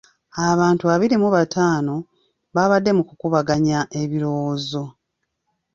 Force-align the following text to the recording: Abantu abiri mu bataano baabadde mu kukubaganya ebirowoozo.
Abantu 0.51 0.83
abiri 0.93 1.15
mu 1.23 1.29
bataano 1.35 1.95
baabadde 2.53 2.91
mu 2.97 3.03
kukubaganya 3.09 3.79
ebirowoozo. 4.01 4.83